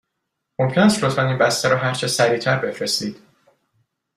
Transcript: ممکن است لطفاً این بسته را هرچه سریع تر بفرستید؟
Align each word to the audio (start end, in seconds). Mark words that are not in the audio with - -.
ممکن 0.59 0.81
است 0.81 1.03
لطفاً 1.03 1.27
این 1.27 1.37
بسته 1.37 1.69
را 1.69 1.77
هرچه 1.77 2.07
سریع 2.07 2.39
تر 2.39 2.59
بفرستید؟ 2.59 3.17